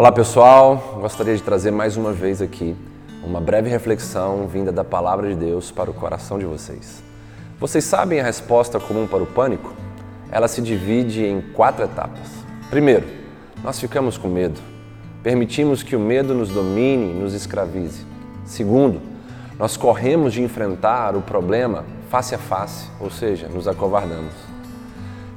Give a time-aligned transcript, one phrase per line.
[0.00, 2.74] Olá pessoal, gostaria de trazer mais uma vez aqui
[3.22, 7.02] uma breve reflexão vinda da palavra de Deus para o coração de vocês.
[7.58, 9.74] Vocês sabem a resposta comum para o pânico?
[10.32, 12.30] Ela se divide em quatro etapas.
[12.70, 13.06] Primeiro,
[13.62, 14.58] nós ficamos com medo.
[15.22, 18.06] Permitimos que o medo nos domine, nos escravize.
[18.46, 19.02] Segundo,
[19.58, 24.32] nós corremos de enfrentar o problema face a face, ou seja, nos acovardamos.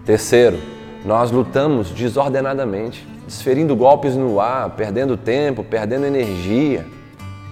[0.05, 0.57] Terceiro,
[1.05, 6.85] nós lutamos desordenadamente desferindo golpes no ar, perdendo tempo, perdendo energia,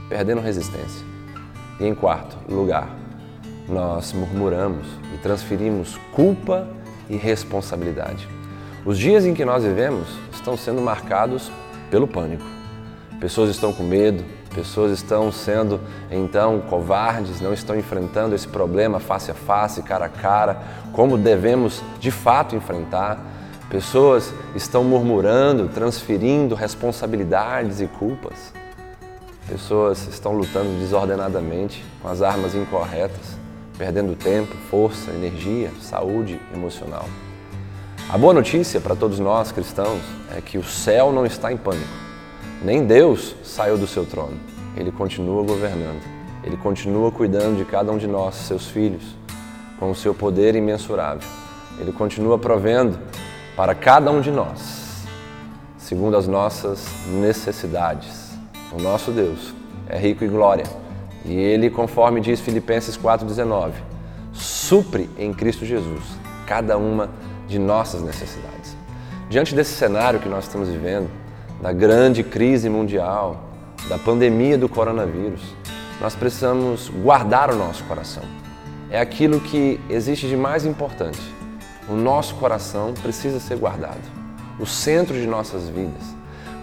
[0.10, 1.06] perdendo resistência.
[1.80, 2.90] E em quarto lugar,
[3.68, 6.68] nós murmuramos e transferimos culpa
[7.10, 8.28] e responsabilidade.
[8.86, 11.52] Os dias em que nós vivemos estão sendo marcados
[11.90, 12.46] pelo pânico.
[13.20, 15.80] Pessoas estão com medo, pessoas estão sendo
[16.10, 20.58] então covardes, não estão enfrentando esse problema face a face, cara a cara,
[20.92, 23.20] como devemos de fato enfrentar.
[23.72, 28.52] Pessoas estão murmurando, transferindo responsabilidades e culpas.
[29.48, 33.38] Pessoas estão lutando desordenadamente com as armas incorretas,
[33.78, 37.06] perdendo tempo, força, energia, saúde emocional.
[38.10, 40.02] A boa notícia para todos nós cristãos
[40.36, 41.88] é que o céu não está em pânico.
[42.62, 44.38] Nem Deus saiu do seu trono.
[44.76, 46.02] Ele continua governando.
[46.44, 49.16] Ele continua cuidando de cada um de nós, seus filhos,
[49.80, 51.26] com o seu poder imensurável.
[51.80, 53.00] Ele continua provendo
[53.62, 55.04] para cada um de nós,
[55.78, 58.32] segundo as nossas necessidades.
[58.72, 59.54] O nosso Deus
[59.88, 60.66] é rico em glória
[61.24, 63.74] e Ele, conforme diz Filipenses 4,19,
[64.34, 66.02] supre em Cristo Jesus
[66.48, 67.12] cada uma
[67.48, 68.76] de nossas necessidades.
[69.30, 71.08] Diante desse cenário que nós estamos vivendo,
[71.62, 73.44] da grande crise mundial,
[73.88, 75.44] da pandemia do coronavírus,
[76.02, 78.24] nós precisamos guardar o nosso coração.
[78.90, 81.41] É aquilo que existe de mais importante
[81.88, 84.02] o nosso coração precisa ser guardado,
[84.60, 86.04] o centro de nossas vidas.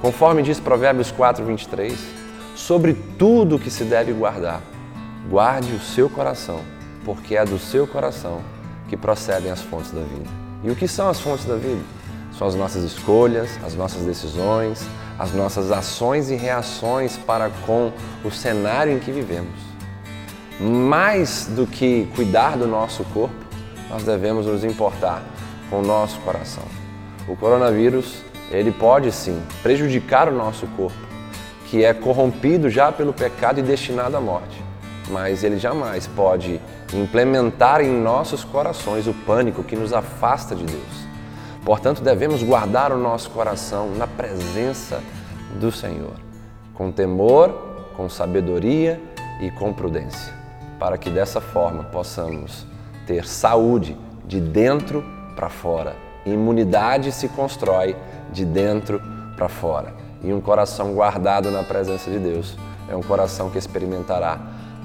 [0.00, 1.98] Conforme diz Provérbios 4, 23,
[2.54, 4.62] sobre tudo que se deve guardar,
[5.28, 6.60] guarde o seu coração,
[7.04, 8.40] porque é do seu coração
[8.88, 10.28] que procedem as fontes da vida.
[10.62, 11.82] E o que são as fontes da vida?
[12.36, 14.86] São as nossas escolhas, as nossas decisões,
[15.18, 17.92] as nossas ações e reações para com
[18.24, 19.58] o cenário em que vivemos.
[20.60, 23.34] Mais do que cuidar do nosso corpo,
[23.90, 25.22] nós devemos nos importar
[25.70, 26.64] com o nosso coração.
[27.26, 30.98] O coronavírus, ele pode sim prejudicar o nosso corpo,
[31.66, 34.62] que é corrompido já pelo pecado e destinado à morte,
[35.10, 36.60] mas ele jamais pode
[36.94, 41.08] implementar em nossos corações o pânico que nos afasta de Deus.
[41.64, 45.02] Portanto, devemos guardar o nosso coração na presença
[45.60, 46.14] do Senhor,
[46.72, 47.50] com temor,
[47.94, 48.98] com sabedoria
[49.42, 50.32] e com prudência,
[50.78, 52.66] para que dessa forma possamos
[53.08, 53.96] ter saúde
[54.26, 55.02] de dentro
[55.34, 55.96] para fora.
[56.26, 57.96] Imunidade se constrói
[58.30, 59.00] de dentro
[59.34, 59.94] para fora.
[60.22, 62.54] E um coração guardado na presença de Deus
[62.86, 64.38] é um coração que experimentará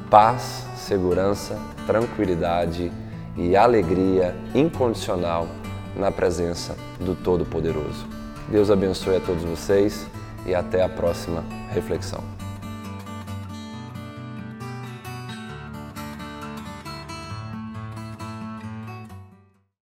[0.09, 2.89] paz, segurança, tranquilidade
[3.35, 5.47] e alegria incondicional
[5.95, 8.05] na presença do Todo-Poderoso.
[8.47, 10.07] Deus abençoe a todos vocês
[10.45, 12.42] e até a próxima reflexão.